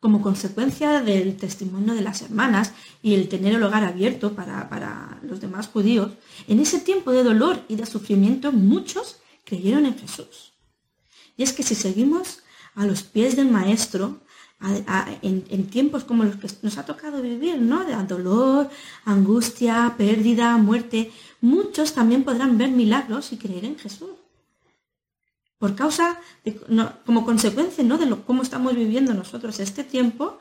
Como 0.00 0.22
consecuencia 0.22 1.02
del 1.02 1.36
testimonio 1.36 1.94
de 1.94 2.02
las 2.02 2.22
hermanas 2.22 2.72
y 3.02 3.14
el 3.14 3.28
tener 3.28 3.54
el 3.54 3.62
hogar 3.62 3.84
abierto 3.84 4.34
para, 4.34 4.68
para 4.68 5.18
los 5.22 5.40
demás 5.40 5.68
judíos, 5.68 6.12
en 6.46 6.60
ese 6.60 6.80
tiempo 6.80 7.10
de 7.10 7.24
dolor 7.24 7.64
y 7.68 7.76
de 7.76 7.86
sufrimiento 7.86 8.52
muchos 8.52 9.16
creyeron 9.44 9.86
en 9.86 9.98
Jesús. 9.98 10.52
Y 11.36 11.42
es 11.42 11.52
que 11.52 11.62
si 11.62 11.74
seguimos 11.74 12.42
a 12.74 12.86
los 12.86 13.02
pies 13.02 13.34
del 13.34 13.50
Maestro, 13.50 14.20
en, 15.22 15.66
tiempos 15.70 16.04
como 16.04 16.24
los 16.24 16.36
que 16.36 16.48
nos 16.62 16.78
ha 16.78 16.84
tocado 16.84 17.22
vivir, 17.22 17.60
¿no? 17.60 17.84
De 17.84 17.94
dolor, 18.06 18.68
angustia, 19.04 19.94
pérdida, 19.96 20.56
muerte, 20.56 21.12
muchos 21.40 21.94
también 21.94 22.24
podrán 22.24 22.58
ver 22.58 22.70
milagros 22.70 23.32
y 23.32 23.36
creer 23.36 23.64
en 23.64 23.78
Jesús. 23.78 24.10
Por 25.58 25.74
causa, 25.74 26.20
como 27.04 27.24
consecuencia, 27.24 27.82
¿no? 27.84 27.98
De 27.98 28.06
lo, 28.06 28.24
cómo 28.24 28.42
estamos 28.42 28.74
viviendo 28.76 29.12
nosotros 29.12 29.58
este 29.58 29.84
tiempo, 29.84 30.38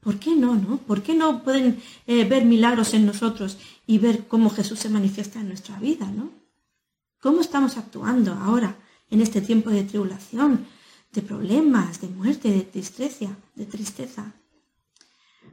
¿Por 0.00 0.18
qué 0.18 0.34
no, 0.34 0.54
no? 0.54 0.78
¿Por 0.78 1.02
qué 1.02 1.14
no 1.14 1.42
pueden 1.42 1.82
eh, 2.06 2.24
ver 2.24 2.44
milagros 2.44 2.94
en 2.94 3.04
nosotros 3.04 3.58
y 3.86 3.98
ver 3.98 4.26
cómo 4.28 4.50
Jesús 4.50 4.78
se 4.78 4.88
manifiesta 4.88 5.40
en 5.40 5.48
nuestra 5.48 5.78
vida, 5.78 6.06
no? 6.06 6.30
¿Cómo 7.20 7.40
estamos 7.40 7.76
actuando 7.76 8.32
ahora 8.32 8.76
en 9.10 9.20
este 9.20 9.40
tiempo 9.40 9.70
de 9.70 9.82
tribulación, 9.82 10.66
de 11.12 11.22
problemas, 11.22 12.00
de 12.00 12.08
muerte, 12.08 12.50
de 12.50 12.62
tristeza, 12.62 13.36
de 13.56 13.66
tristeza? 13.66 14.34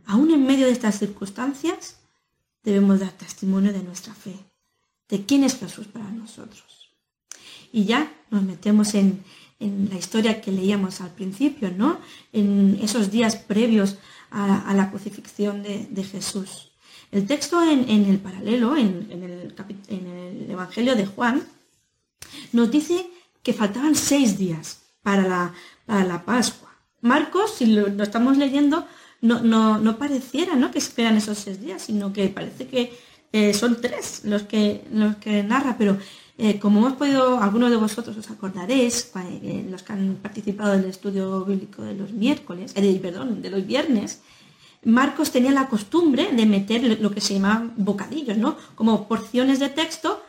Aún 0.06 0.30
en 0.30 0.46
medio 0.46 0.68
de 0.68 0.74
estas 0.74 1.00
circunstancias, 1.00 1.98
debemos 2.64 3.00
dar 3.00 3.12
testimonio 3.12 3.74
de 3.74 3.82
nuestra 3.82 4.14
fe, 4.14 4.36
de 5.10 5.26
quién 5.26 5.44
es 5.44 5.58
Jesús 5.58 5.88
para 5.88 6.10
nosotros. 6.12 6.85
Y 7.76 7.84
ya 7.84 8.10
nos 8.32 8.42
metemos 8.44 8.96
en, 8.96 9.22
la 9.60 9.98
historia 9.98 10.40
que 10.40 10.50
leíamos 10.50 11.02
al 11.02 11.12
principio, 11.12 11.72
¿no? 11.76 12.00
En 12.32 12.80
esos 12.82 13.12
días 13.12 13.36
previos 13.36 13.98
a, 14.32 14.74
la 14.74 14.90
crucifixión 14.90 15.62
de, 15.62 16.04
Jesús. 16.04 16.72
El 17.12 17.28
texto 17.28 17.62
en, 17.62 17.90
el 17.90 18.20
paralelo, 18.20 18.78
en, 18.78 19.08
el, 19.12 19.54
en 19.90 20.08
el 20.08 20.52
Evangelio 20.52 20.96
de 20.96 21.06
Juan, 21.06 21.44
nos 22.54 22.72
dice 22.72 23.08
que 23.44 23.52
faltaban 23.52 23.96
seis 23.96 24.38
días 24.38 24.84
para 25.04 25.28
la, 25.28 25.54
para 25.86 26.06
la 26.06 26.24
Pascua. 26.24 26.70
Marcos, 27.02 27.56
si 27.58 27.66
lo, 27.66 27.88
estamos 28.02 28.38
leyendo, 28.38 28.86
no, 29.20 29.42
no, 29.42 29.98
pareciera 29.98 30.56
¿no? 30.56 30.72
que 30.72 30.80
esperan 30.80 31.18
esos 31.18 31.40
seis 31.40 31.60
días, 31.60 31.82
sino 31.82 32.14
que 32.14 32.30
parece 32.30 32.68
que 32.68 32.98
eh, 33.34 33.54
son 33.54 33.82
tres 33.82 34.22
los 34.24 34.44
que, 34.44 34.86
los 34.94 35.18
que 35.18 35.44
narra, 35.44 35.76
pero 35.78 35.98
eh, 36.38 36.60
como 36.60 36.80
hemos 36.80 36.94
podido, 36.94 37.40
algunos 37.40 37.70
de 37.70 37.78
vosotros 37.78 38.18
os 38.18 38.30
acordaréis, 38.30 39.12
eh, 39.16 39.66
los 39.70 39.84
que 39.84 39.94
han 39.94 40.16
participado 40.22 40.74
del 40.74 40.86
estudio 40.86 41.46
bíblico 41.46 41.82
de 41.84 41.96
los 41.96 42.12
miércoles, 42.12 42.74
perdón, 43.02 43.42
de 43.42 43.50
los 43.50 43.66
viernes, 43.66 44.22
Marcos 44.84 45.32
tenía 45.32 45.52
la 45.52 45.68
costumbre 45.68 46.30
de 46.32 46.46
meter 46.46 47.00
lo 47.02 47.12
que 47.12 47.22
se 47.22 47.34
llama 47.34 47.74
bocadillos, 47.76 48.38
¿no? 48.38 48.56
Como 48.76 49.08
porciones 49.08 49.60
de 49.60 49.70
texto 49.70 50.22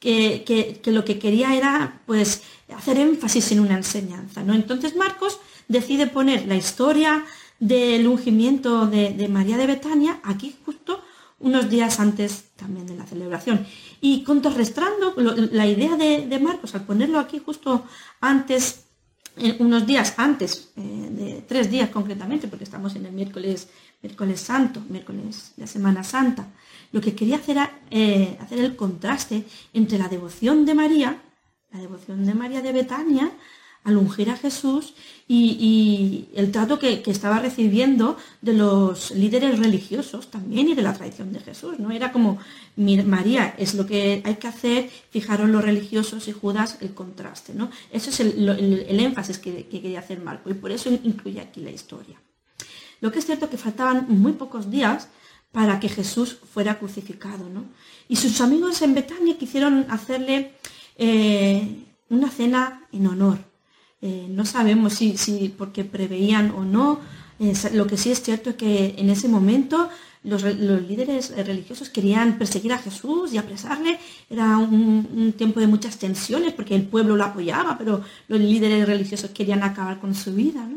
que, 0.00 0.80
lo 0.86 1.04
que 1.04 1.18
quería 1.18 1.54
era 1.54 2.00
pues 2.06 2.42
hacer 2.74 2.98
énfasis 2.98 3.52
en 3.52 3.60
una 3.60 3.76
enseñanza. 3.76 4.42
¿no? 4.42 4.54
Entonces 4.54 4.96
Marcos 4.96 5.38
decide 5.68 6.06
poner 6.06 6.46
la 6.46 6.56
historia 6.56 7.24
del 7.58 8.06
ungimiento 8.06 8.86
de, 8.86 9.28
María 9.28 9.58
de 9.58 9.66
Betania 9.66 10.20
aquí 10.24 10.56
justo 10.64 11.02
unos 11.40 11.68
días 11.68 11.98
antes 12.00 12.44
también 12.56 12.86
de 12.86 12.94
la 12.94 13.06
celebración. 13.06 13.66
Y 14.00 14.22
contrarrestando 14.22 15.14
la 15.16 15.66
idea 15.66 15.96
de, 15.96 16.38
Marcos 16.38 16.74
al 16.74 16.84
ponerlo 16.84 17.18
aquí 17.18 17.40
justo 17.44 17.84
antes, 18.20 18.84
eh, 19.36 19.56
unos 19.58 19.86
días 19.86 20.14
antes, 20.16 20.70
eh, 20.76 21.08
de 21.10 21.44
tres 21.46 21.70
días 21.70 21.90
concretamente, 21.90 22.48
porque 22.48 22.64
estamos 22.64 22.94
en 22.96 23.06
el 23.06 23.12
miércoles, 23.12 23.68
miércoles 24.02 24.40
santo, 24.40 24.82
miércoles 24.88 25.52
de 25.56 25.66
Semana 25.66 26.04
Santa, 26.04 26.46
lo 26.92 27.00
que 27.00 27.14
quería 27.14 27.36
hacer 27.36 27.56
era 27.56 27.80
eh, 27.90 28.36
hacer 28.40 28.58
el 28.58 28.76
contraste 28.76 29.44
entre 29.72 29.98
la 29.98 30.08
devoción 30.08 30.64
de 30.64 30.74
María, 30.74 31.22
la 31.72 31.80
devoción 31.80 32.26
de 32.26 32.34
María 32.34 32.62
de 32.62 32.72
Betania, 32.72 33.30
al 33.84 33.96
ungir 33.96 34.30
a 34.30 34.36
Jesús 34.36 34.94
y, 35.26 36.26
el 36.34 36.50
trato 36.50 36.78
que, 36.78 37.02
estaba 37.06 37.38
recibiendo 37.38 38.16
de 38.42 38.52
los 38.52 39.12
líderes 39.12 39.58
religiosos 39.58 40.30
también 40.30 40.68
y 40.68 40.74
de 40.74 40.82
la 40.82 40.92
tradición 40.92 41.32
de 41.32 41.40
Jesús. 41.40 41.78
¿no? 41.78 41.90
Era 41.90 42.12
como, 42.12 42.38
María 42.76 43.54
es 43.56 43.74
lo 43.74 43.86
que 43.86 44.22
hay 44.24 44.34
que 44.36 44.48
hacer, 44.48 44.90
fijaron 45.10 45.52
los 45.52 45.64
religiosos 45.64 46.28
y 46.28 46.32
Judas 46.32 46.78
el 46.80 46.94
contraste. 46.94 47.54
¿no? 47.54 47.70
Eso 47.92 48.10
es 48.10 48.20
el, 48.20 49.00
énfasis 49.00 49.38
que, 49.38 49.66
que, 49.66 49.80
quería 49.80 50.00
hacer 50.00 50.20
Marco 50.20 50.50
y 50.50 50.54
por 50.54 50.72
eso 50.72 50.90
incluye 50.90 51.40
aquí 51.40 51.60
la 51.60 51.70
historia. 51.70 52.20
Lo 53.00 53.10
que 53.10 53.20
es 53.20 53.26
cierto 53.26 53.48
que 53.48 53.56
faltaban 53.56 54.06
muy 54.08 54.32
pocos 54.32 54.70
días 54.70 55.08
para 55.52 55.80
que 55.80 55.88
Jesús 55.88 56.38
fuera 56.52 56.78
crucificado. 56.78 57.48
¿no? 57.48 57.64
Y 58.08 58.16
sus 58.16 58.40
amigos 58.40 58.82
en 58.82 58.94
Betania 58.94 59.38
quisieron 59.38 59.86
hacerle 59.90 60.52
eh, 60.96 61.84
una 62.08 62.30
cena 62.30 62.86
en 62.92 63.06
honor. 63.06 63.49
Eh, 64.02 64.26
no 64.30 64.44
sabemos 64.44 64.94
si, 64.94 65.16
si, 65.16 65.48
porque 65.48 65.84
preveían 65.84 66.50
o 66.52 66.64
no. 66.64 67.00
Eh, 67.38 67.52
lo 67.72 67.86
que 67.86 67.96
sí 67.96 68.10
es 68.10 68.22
cierto 68.22 68.50
es 68.50 68.56
que 68.56 68.94
en 68.98 69.10
ese 69.10 69.28
momento 69.28 69.88
los, 70.22 70.42
líderes 70.44 71.34
religiosos 71.34 71.88
querían 71.88 72.36
perseguir 72.38 72.72
a 72.72 72.78
Jesús 72.78 73.32
y 73.32 73.38
apresarle. 73.38 73.98
Era 74.28 74.58
un, 74.58 75.34
tiempo 75.36 75.60
de 75.60 75.66
muchas 75.66 75.98
tensiones 75.98 76.52
porque 76.52 76.74
el 76.74 76.82
pueblo 76.82 77.16
lo 77.16 77.24
apoyaba, 77.24 77.78
pero 77.78 78.02
los 78.28 78.40
líderes 78.40 78.86
religiosos 78.86 79.30
querían 79.30 79.62
acabar 79.62 80.00
con 80.00 80.14
su 80.14 80.34
vida. 80.34 80.68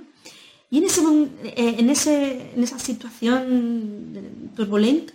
Y 0.69 0.79
en, 0.79 0.85
ese, 0.85 1.01
eh, 1.43 1.75
en, 1.77 1.89
ese, 1.89 2.51
en 2.55 2.63
esa 2.63 2.79
situación 2.79 4.51
turbulenta, 4.55 5.13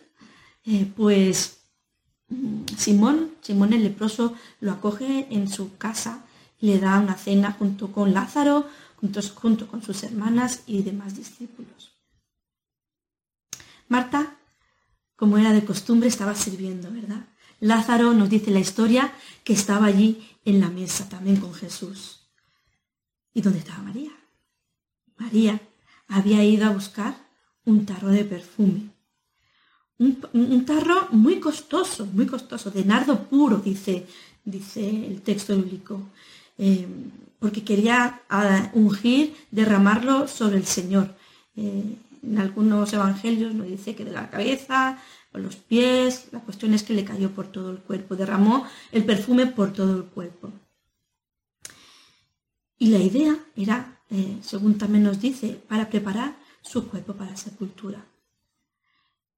eh, 0.65 0.87
pues 0.95 1.63
mm, 2.29 2.77
Simón, 2.77 3.31
Simón 3.41 3.73
el 3.73 3.83
leproso, 3.83 4.35
lo 4.61 4.73
acoge 4.73 5.27
en 5.31 5.49
su 5.49 5.77
casa, 5.77 6.25
le 6.61 6.79
da 6.79 6.99
una 6.99 7.15
cena 7.15 7.53
junto 7.53 7.93
con 7.93 8.13
Lázaro, 8.13 8.67
junto, 8.97 9.21
junto 9.35 9.69
con 9.69 9.83
sus 9.83 10.03
hermanas 10.03 10.63
y 10.67 10.83
demás 10.83 11.17
discípulos. 11.17 11.93
Marta, 13.89 14.37
como 15.17 15.39
era 15.39 15.53
de 15.53 15.65
costumbre, 15.65 16.09
estaba 16.09 16.35
sirviendo, 16.35 16.91
¿verdad? 16.91 17.27
Lázaro 17.61 18.13
nos 18.13 18.31
dice 18.31 18.51
la 18.51 18.61
historia 18.61 19.13
que 19.45 19.53
estaba 19.53 19.87
allí 19.87 20.29
en 20.45 20.61
la 20.61 20.69
mesa 20.69 21.09
también 21.09 21.37
con 21.37 21.55
Jesús. 21.55 22.29
¿Y 23.35 23.41
dónde 23.41 23.61
estaba 23.61 23.83
María? 23.83 24.13
María 25.17 25.61
había 26.07 26.45
ido 26.45 26.67
a 26.67 26.73
buscar 26.73 27.17
un 27.65 27.85
tarro 27.85 28.09
de 28.09 28.25
perfume. 28.25 28.91
Un, 29.99 30.65
tarro 30.65 31.09
muy 31.11 31.41
costoso, 31.41 32.07
muy 32.07 32.27
costoso, 32.27 32.71
de 32.71 32.85
nardo 32.85 33.29
puro, 33.29 33.57
dice, 33.57 34.07
dice 34.45 34.89
el 35.07 35.23
texto 35.23 35.57
bíblico, 35.57 36.03
eh, 36.59 36.87
porque 37.39 37.65
quería 37.65 38.21
ah, 38.29 38.71
ungir, 38.75 39.35
derramarlo 39.51 40.29
sobre 40.29 40.57
el 40.57 40.67
Señor. 40.67 41.15
Eh, 41.57 41.97
en 42.23 42.39
algunos 42.39 42.93
evangelios 42.93 43.55
nos 43.55 43.69
dice 43.69 43.95
que 43.95 44.05
de 44.05 44.13
la 44.13 44.29
cabeza, 44.29 44.99
los 45.33 45.57
pies, 45.57 46.29
la 46.33 46.41
cuestión 46.41 46.75
es 46.75 46.83
que 46.83 46.95
le 46.95 47.05
cayó 47.05 47.31
por 47.31 47.47
todo 47.47 47.71
el 47.71 47.79
cuerpo, 47.79 48.17
derramó 48.17 48.67
el 48.93 49.05
perfume 49.05 49.47
por 49.47 49.73
todo 49.73 49.97
el 49.97 50.05
cuerpo. 50.05 50.51
Y 52.79 52.89
la 52.89 52.99
idea 52.99 53.39
era 53.57 53.99
eh, 54.11 54.39
según 54.43 54.79
también 54.79 55.05
nos 55.05 55.21
dice, 55.21 55.61
para 55.69 55.91
preparar 55.91 56.37
su 56.63 56.89
cuerpo 56.89 57.13
para 57.15 57.33
la 57.33 57.37
sepultura. 57.37 58.07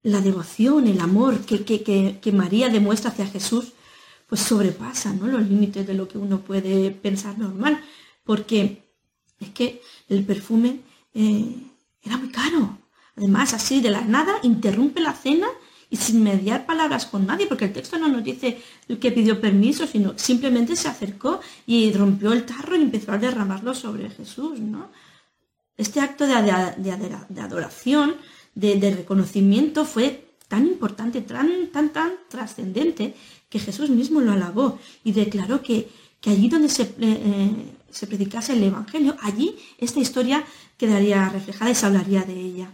La 0.03 0.21
devoción, 0.21 0.87
el 0.87 1.01
amor 1.01 1.41
que, 1.41 1.65
que, 1.65 2.33
María 2.33 2.69
demuestra 2.69 3.11
hacia 3.11 3.27
Jesús, 3.27 3.73
pues 4.31 4.43
sobrepasa 4.43 5.13
¿no? 5.13 5.27
los 5.27 5.43
límites 5.47 5.85
de 5.85 5.95
lo 5.95 6.07
que 6.07 6.17
uno 6.17 6.41
puede 6.41 6.93
pensar 6.93 7.37
normal, 7.37 7.83
porque 8.23 8.85
es 9.41 9.51
que 9.51 9.83
el 10.09 10.25
perfume 10.25 10.81
eh, 11.13 11.57
era 12.01 12.17
muy 12.17 12.29
caro. 12.31 12.79
Además, 13.17 13.53
así 13.55 13.81
de 13.81 13.91
la 13.91 14.03
nada, 14.03 14.35
interrumpe 14.45 15.01
la 15.01 15.15
cena 15.15 15.49
y 15.91 15.97
sin 15.97 16.23
mediar 16.23 16.65
palabras 16.65 17.07
con 17.07 17.27
nadie, 17.27 17.49
porque 17.49 17.65
el 17.65 17.73
texto 17.73 17.99
no 17.99 18.07
nos 18.07 18.23
dice 18.23 18.63
que 19.01 19.11
pidió 19.11 19.41
permiso, 19.41 19.85
sino 19.89 20.17
simplemente 20.17 20.77
se 20.77 20.87
acercó 20.87 21.41
y 21.67 21.93
rompió 21.93 22.33
el 22.33 22.47
tarro 22.47 22.77
y 22.77 22.83
empezó 22.83 23.11
a 23.11 23.19
derramarlo 23.19 23.75
sobre 23.75 24.11
Jesús, 24.11 24.61
¿no? 24.61 24.93
Este 25.77 26.01
acto 26.01 26.27
de, 26.27 26.35
adoración, 27.41 28.15
de, 28.55 28.95
reconocimiento 28.97 29.85
fue 29.85 30.29
tan 30.47 30.69
importante, 30.69 31.21
tan, 31.23 31.69
tan, 31.73 31.89
tan 31.89 32.13
trascendente, 32.29 33.17
que 33.51 33.59
Jesús 33.59 33.91
mismo 33.91 34.21
lo 34.21 34.33
alabó 34.33 34.79
y 35.05 35.13
declaró 35.13 35.61
que, 35.61 35.89
allí 36.25 36.49
donde 36.49 36.71
se, 36.71 36.85
eh, 36.85 36.91
eh, 37.01 37.51
se 37.91 38.07
predicase 38.07 38.55
el 38.55 38.63
Evangelio, 38.63 39.17
allí 39.21 39.57
esta 39.79 40.01
historia 40.01 40.45
quedaría 40.79 41.29
reflejada 41.29 41.71
y 41.71 41.75
se 41.75 41.87
hablaría 41.87 42.23
de 42.23 42.41
ella. 42.41 42.71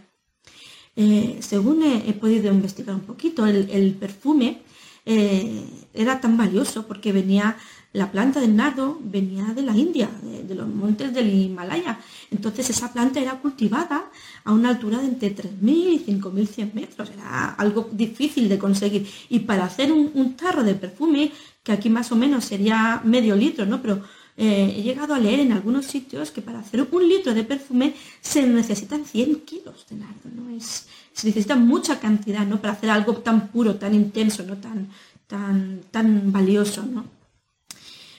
Eh, 0.99 1.37
según 1.41 1.83
he, 1.83 2.13
podido 2.13 2.51
investigar 2.51 2.95
un 2.95 3.01
poquito, 3.01 3.45
el, 3.45 3.93
perfume 3.99 4.63
eh, 5.05 5.63
era 5.93 6.19
tan 6.19 6.37
valioso 6.37 6.87
porque 6.87 7.11
venía, 7.11 7.55
la 7.97 8.11
planta 8.11 8.39
del 8.39 8.55
nardo 8.55 8.99
venía 9.01 9.45
de 9.55 9.63
la 9.63 9.75
India, 9.75 10.07
de, 10.21 10.53
los 10.53 10.67
montes 10.67 11.11
del 11.15 11.33
Himalaya. 11.33 11.99
Entonces 12.29 12.69
esa 12.69 12.93
planta 12.93 13.19
era 13.19 13.39
cultivada 13.39 14.05
a 14.43 14.53
una 14.53 14.69
altura 14.69 14.99
de 14.99 15.07
entre 15.07 15.35
3.000 15.35 16.05
y 16.05 16.05
5.100 16.05 16.73
metros. 16.73 17.09
Era 17.09 17.55
algo 17.55 17.89
difícil 17.91 18.49
de 18.49 18.59
conseguir. 18.59 19.07
Y 19.29 19.39
para 19.39 19.65
hacer 19.65 19.91
un, 19.91 20.35
tarro 20.35 20.63
de 20.63 20.75
perfume, 20.75 21.31
que 21.63 21.71
aquí 21.71 21.89
más 21.89 22.11
o 22.11 22.15
menos 22.15 22.45
sería 22.45 23.01
medio 23.03 23.35
litro, 23.35 23.65
¿no? 23.65 23.81
Pero 23.81 24.03
eh, 24.37 24.75
he 24.77 24.83
llegado 24.83 25.15
a 25.15 25.19
leer 25.19 25.39
en 25.39 25.51
algunos 25.51 25.87
sitios 25.87 26.29
que 26.29 26.43
para 26.43 26.59
hacer 26.59 26.87
un 26.91 27.09
litro 27.09 27.33
de 27.33 27.45
perfume 27.45 27.95
se 28.21 28.45
necesitan 28.45 29.05
100 29.05 29.41
kilos 29.41 29.87
de 29.89 29.95
nardo, 29.95 30.29
¿no? 30.35 30.55
Es, 30.55 30.87
se 31.13 31.25
necesita 31.25 31.55
mucha 31.55 31.99
cantidad, 31.99 32.45
¿no? 32.45 32.61
Para 32.61 32.73
hacer 32.73 32.91
algo 32.91 33.13
tan 33.17 33.47
puro, 33.47 33.77
tan 33.77 33.95
intenso, 33.95 34.43
¿no? 34.43 34.57
Tan, 34.57 34.87
tan, 35.25 35.81
tan 35.89 36.31
valioso, 36.31 36.83
¿no? 36.83 37.16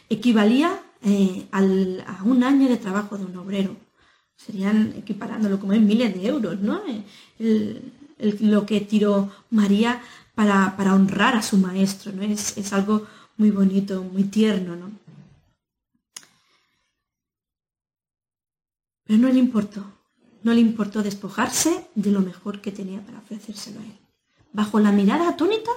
Equivalía 0.08 0.80
eh, 1.02 1.46
a 1.52 2.22
un 2.24 2.42
año 2.42 2.68
de 2.68 2.76
trabajo 2.76 3.16
de 3.18 3.26
un 3.26 3.36
obrero. 3.36 3.76
serían 4.36 4.94
equiparándolo 4.96 5.58
como 5.58 5.72
en 5.72 5.86
miles 5.86 6.14
de 6.14 6.26
euros, 6.26 6.60
¿no? 6.60 6.80
lo 8.40 8.66
que 8.66 8.80
tiró 8.80 9.30
María 9.50 10.02
para, 10.34 10.94
honrar 10.94 11.36
a 11.36 11.42
su 11.42 11.56
maestro, 11.56 12.12
¿no? 12.12 12.22
Es, 12.22 12.56
es, 12.56 12.72
algo 12.72 13.06
muy 13.36 13.50
bonito, 13.50 14.02
muy 14.02 14.24
tierno, 14.24 14.76
¿no? 14.76 14.90
Pero 19.04 19.18
no 19.20 19.28
le 19.28 19.38
importó, 19.38 19.84
no 20.42 20.52
le 20.52 20.60
importó 20.60 21.02
despojarse 21.02 21.86
de 21.94 22.12
lo 22.12 22.20
mejor 22.20 22.60
que 22.60 22.70
tenía 22.72 23.00
para 23.00 23.18
ofrecérselo 23.18 23.80
a 23.80 23.84
él. 23.84 23.98
Bajo 24.52 24.78
la 24.78 24.92
mirada 24.92 25.30
atónita 25.30 25.70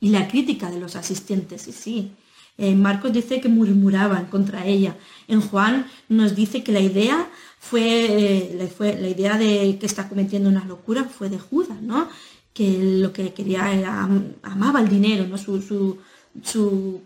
y 0.00 0.08
la 0.08 0.26
crítica 0.26 0.70
de 0.70 0.80
los 0.80 0.96
asistentes, 0.96 1.68
y 1.68 1.72
sí, 1.72 2.12
en 2.60 2.82
Marcos 2.82 3.12
dice 3.12 3.40
que 3.40 3.48
murmuraban 3.48 4.26
contra 4.26 4.66
ella. 4.66 4.94
En 5.28 5.40
Juan 5.40 5.86
nos 6.10 6.36
dice 6.36 6.62
que 6.62 6.72
la 6.72 6.80
idea 6.80 7.26
fue, 7.58 8.62
eh, 8.62 8.72
fue, 8.76 9.00
la 9.00 9.08
idea 9.08 9.38
de 9.38 9.78
que 9.80 9.86
está 9.86 10.08
cometiendo 10.10 10.50
una 10.50 10.66
locura 10.66 11.04
fue 11.04 11.30
de 11.30 11.38
Judas, 11.38 11.80
¿no? 11.80 12.08
Que 12.52 12.98
lo 13.00 13.14
que 13.14 13.32
quería 13.32 13.72
era 13.72 14.06
amaba 14.42 14.80
el 14.80 14.90
dinero, 14.90 15.26
¿no? 15.26 15.38
Su, 15.38 17.00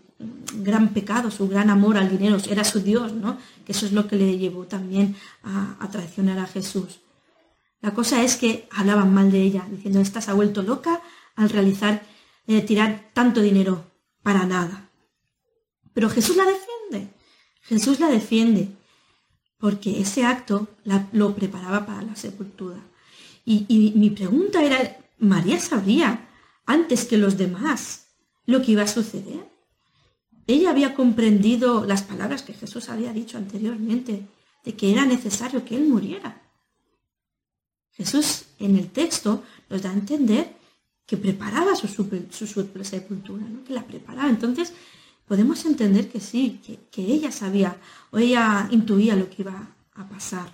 gran 0.57 0.89
pecado, 0.89 1.31
su 1.31 1.47
gran 1.47 1.69
amor 1.69 1.97
al 1.97 2.09
dinero, 2.09 2.37
era 2.49 2.63
su 2.65 2.81
Dios, 2.81 3.13
¿no? 3.13 3.37
Que 3.65 3.71
eso 3.71 3.85
es 3.85 3.93
lo 3.93 4.07
que 4.07 4.17
le 4.17 4.37
llevó 4.37 4.65
también 4.65 5.15
a, 5.43 5.87
traicionar 5.89 6.39
a 6.39 6.47
Jesús. 6.47 6.99
La 7.81 7.91
cosa 7.93 8.23
es 8.23 8.35
que 8.35 8.67
hablaban 8.71 9.13
mal 9.13 9.31
de 9.31 9.41
ella, 9.41 9.65
diciendo, 9.69 9.99
esta 10.01 10.19
se 10.19 10.31
ha 10.31 10.33
vuelto 10.33 10.63
loca 10.63 11.01
al 11.35 11.49
realizar, 11.49 12.03
eh, 12.47 12.61
tirar 12.61 13.11
tanto 13.13 13.41
dinero 13.41 13.85
para 14.23 14.45
nada. 14.45 14.84
Pero 15.95 16.09
Jesús 16.09 16.35
la 16.35 16.43
defiende, 16.43 17.13
Jesús 17.61 18.01
la 18.01 18.09
defiende, 18.09 18.67
porque 19.57 20.01
ese 20.01 20.25
acto 20.25 20.67
lo 21.13 21.33
preparaba 21.33 21.85
para 21.85 22.01
la 22.01 22.17
sepultura. 22.17 22.81
Y, 23.45 23.93
mi 23.95 24.09
pregunta 24.09 24.61
era, 24.61 24.97
¿María 25.19 25.57
sabría 25.57 26.27
antes 26.65 27.05
que 27.05 27.17
los 27.17 27.37
demás 27.37 28.07
lo 28.45 28.61
que 28.61 28.73
iba 28.73 28.83
a 28.83 28.87
suceder? 28.87 29.49
Ella 30.47 30.69
había 30.69 30.93
comprendido 30.95 31.85
las 31.85 32.03
palabras 32.03 32.43
que 32.43 32.53
Jesús 32.53 32.89
había 32.89 33.13
dicho 33.13 33.37
anteriormente, 33.37 34.27
de 34.65 34.75
que 34.75 34.91
era 34.91 35.05
necesario 35.05 35.63
que 35.63 35.77
Él 35.77 35.87
muriera. 35.87 36.41
Jesús 37.93 38.47
en 38.59 38.75
el 38.75 38.89
texto 38.91 39.43
nos 39.69 39.81
da 39.81 39.91
a 39.91 39.93
entender 39.93 40.57
que 41.05 41.15
preparaba 41.15 41.73
su, 41.75 41.87
sepultura, 41.87 43.45
que 43.65 43.73
la 43.73 43.87
preparaba. 43.87 44.29
Entonces 44.29 44.73
podemos 45.27 45.65
entender 45.65 46.09
que 46.09 46.19
sí, 46.19 46.61
que, 46.65 46.79
que 46.91 47.01
ella 47.01 47.31
sabía 47.31 47.77
o 48.11 48.17
ella 48.17 48.67
intuía 48.71 49.15
lo 49.15 49.29
que 49.29 49.41
iba 49.41 49.67
a 49.93 50.07
pasar. 50.07 50.49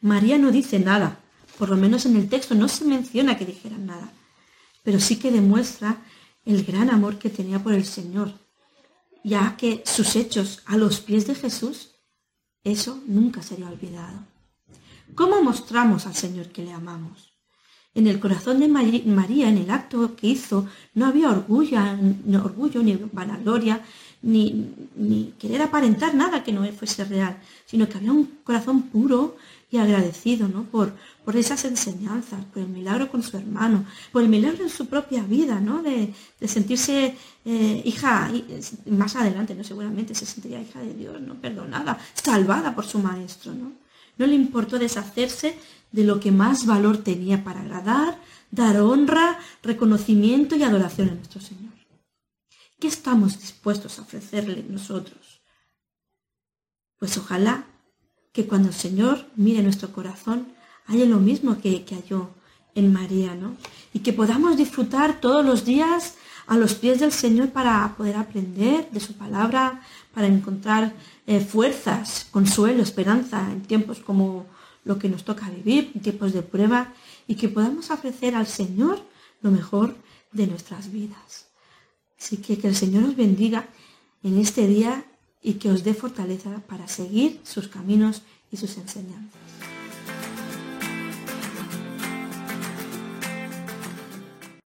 María 0.00 0.38
no 0.38 0.50
dice 0.50 0.78
nada, 0.78 1.20
por 1.58 1.68
lo 1.68 1.76
menos 1.76 2.06
en 2.06 2.16
el 2.16 2.28
texto 2.28 2.54
no 2.54 2.68
se 2.68 2.84
menciona 2.84 3.36
que 3.36 3.46
dijera 3.46 3.78
nada, 3.78 4.12
pero 4.82 5.00
sí 5.00 5.16
que 5.16 5.30
demuestra 5.30 5.98
el 6.44 6.64
gran 6.64 6.90
amor 6.90 7.18
que 7.18 7.30
tenía 7.30 7.62
por 7.62 7.72
el 7.72 7.84
Señor 7.84 8.32
ya 9.26 9.56
que 9.56 9.82
sus 9.84 10.14
hechos 10.14 10.62
a 10.66 10.76
los 10.76 11.00
pies 11.00 11.26
de 11.26 11.34
Jesús, 11.34 11.90
eso 12.62 13.02
nunca 13.08 13.42
sería 13.42 13.68
olvidado. 13.68 14.20
¿Cómo 15.16 15.42
mostramos 15.42 16.06
al 16.06 16.14
Señor 16.14 16.50
que 16.52 16.62
le 16.62 16.72
amamos? 16.72 17.25
En 17.96 18.06
el 18.06 18.20
corazón 18.20 18.60
de 18.60 18.68
María, 18.68 19.48
en 19.48 19.56
el 19.56 19.70
acto 19.70 20.14
que 20.16 20.26
hizo, 20.26 20.66
no 20.92 21.06
había 21.06 21.30
orgullo, 21.30 21.80
ni, 22.26 22.36
orgullo, 22.36 22.82
ni 22.82 22.94
vanagloria, 23.10 23.80
ni, 24.20 25.32
querer 25.38 25.62
aparentar 25.62 26.14
nada 26.14 26.44
que 26.44 26.52
no 26.52 26.62
fuese 26.72 27.06
real, 27.06 27.38
sino 27.64 27.88
que 27.88 27.96
había 27.96 28.12
un 28.12 28.26
corazón 28.44 28.82
puro 28.82 29.36
y 29.70 29.78
agradecido 29.78 30.46
¿no? 30.46 30.64
por, 30.64 30.92
por 31.24 31.36
esas 31.36 31.64
enseñanzas, 31.64 32.44
por 32.52 32.62
el 32.62 32.68
milagro 32.68 33.10
con 33.10 33.22
su 33.22 33.38
hermano, 33.38 33.86
por 34.12 34.22
el 34.22 34.28
milagro 34.28 34.62
en 34.64 34.70
su 34.70 34.84
propia 34.88 35.22
vida, 35.22 35.58
¿no? 35.58 35.82
de, 35.82 36.12
sentirse 36.46 37.16
eh, 37.46 37.82
hija, 37.82 38.30
más 38.90 39.16
adelante, 39.16 39.54
¿no? 39.54 39.64
seguramente 39.64 40.14
se 40.14 40.26
sentiría 40.26 40.60
hija 40.60 40.80
de 40.80 40.92
Dios, 40.92 41.18
¿no? 41.22 41.34
perdonada, 41.36 41.98
salvada 42.12 42.74
por 42.74 42.84
su 42.84 42.98
maestro. 42.98 43.54
¿no? 43.54 43.85
No 44.16 44.26
le 44.26 44.34
importó 44.34 44.78
deshacerse 44.78 45.58
de 45.92 46.04
lo 46.04 46.20
que 46.20 46.32
más 46.32 46.66
valor 46.66 46.98
tenía 46.98 47.44
para 47.44 47.60
agradar, 47.60 48.20
dar 48.50 48.80
honra, 48.80 49.38
reconocimiento 49.62 50.56
y 50.56 50.62
adoración 50.62 51.10
a 51.10 51.14
nuestro 51.14 51.40
Señor. 51.40 51.72
¿Qué 52.78 52.88
estamos 52.88 53.40
dispuestos 53.40 53.98
a 53.98 54.02
ofrecerle 54.02 54.64
nosotros? 54.68 55.40
Pues 56.98 57.16
ojalá 57.16 57.64
que 58.32 58.46
cuando 58.46 58.68
el 58.68 58.74
Señor 58.74 59.26
mire 59.36 59.62
nuestro 59.62 59.92
corazón, 59.92 60.48
haya 60.86 61.06
lo 61.06 61.18
mismo 61.18 61.58
que, 61.60 61.84
halló 61.90 62.30
en 62.74 62.92
María, 62.92 63.34
¿no? 63.34 63.56
Y 63.94 64.00
que 64.00 64.12
podamos 64.12 64.56
disfrutar 64.56 65.20
todos 65.20 65.44
los 65.44 65.64
días 65.64 66.16
a 66.46 66.56
los 66.56 66.74
pies 66.74 67.00
del 67.00 67.12
Señor 67.12 67.50
para 67.50 67.94
poder 67.96 68.16
aprender 68.16 68.88
de 68.90 69.00
su 69.00 69.14
palabra, 69.14 69.82
para 70.14 70.26
encontrar 70.26 70.94
eh, 71.26 71.40
fuerzas, 71.40 72.26
consuelo, 72.30 72.82
esperanza 72.82 73.50
en 73.50 73.62
tiempos 73.62 73.98
como 74.00 74.46
lo 74.84 74.98
que 74.98 75.08
nos 75.08 75.24
toca 75.24 75.50
vivir, 75.50 75.90
en 75.94 76.00
tiempos 76.00 76.32
de 76.32 76.42
prueba, 76.42 76.92
y 77.26 77.34
que 77.34 77.48
podamos 77.48 77.90
ofrecer 77.90 78.34
al 78.36 78.46
Señor 78.46 79.02
lo 79.42 79.50
mejor 79.50 79.96
de 80.32 80.46
nuestras 80.46 80.92
vidas. 80.92 81.46
Así 82.18 82.38
que 82.38 82.58
que 82.58 82.68
el 82.68 82.76
Señor 82.76 83.04
os 83.04 83.16
bendiga 83.16 83.66
en 84.22 84.38
este 84.38 84.66
día 84.66 85.04
y 85.42 85.54
que 85.54 85.70
os 85.70 85.84
dé 85.84 85.94
fortaleza 85.94 86.62
para 86.66 86.88
seguir 86.88 87.40
sus 87.44 87.68
caminos 87.68 88.22
y 88.50 88.56
sus 88.56 88.76
enseñanzas. 88.78 89.45